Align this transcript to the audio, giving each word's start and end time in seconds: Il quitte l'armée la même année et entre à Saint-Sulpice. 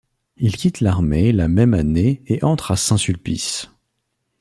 Il 0.37 0.57
quitte 0.57 0.79
l'armée 0.81 1.31
la 1.31 1.47
même 1.47 1.75
année 1.75 2.23
et 2.25 2.43
entre 2.43 2.71
à 2.71 2.75
Saint-Sulpice. 2.75 3.69